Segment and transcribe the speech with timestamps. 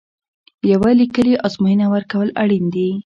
[0.71, 2.89] یوه لیکلې ازموینه ورکول اړین دي.